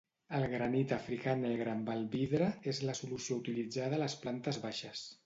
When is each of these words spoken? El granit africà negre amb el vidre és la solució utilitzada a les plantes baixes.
El 0.35 0.43
granit 0.51 0.93
africà 0.95 1.35
negre 1.41 1.73
amb 1.73 1.91
el 1.95 2.01
vidre 2.15 2.47
és 2.73 2.79
la 2.91 2.97
solució 3.01 3.39
utilitzada 3.43 3.97
a 3.99 4.05
les 4.07 4.17
plantes 4.25 4.61
baixes. 4.65 5.05